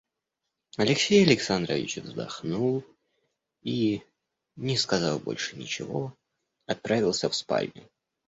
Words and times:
Алексей 0.77 1.23
Александрович 1.23 1.97
вздохнул 1.97 2.83
и, 3.61 4.01
не 4.55 4.75
сказав 4.75 5.23
больше 5.23 5.55
ничего, 5.57 6.17
отправился 6.65 7.29
в 7.29 7.35
спальню. 7.35 7.87